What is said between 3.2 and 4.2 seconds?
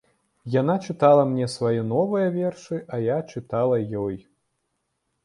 чытала ёй.